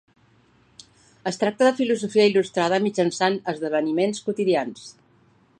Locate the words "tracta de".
1.43-1.75